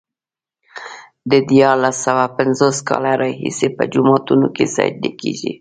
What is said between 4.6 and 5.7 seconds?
سجدې کېږي.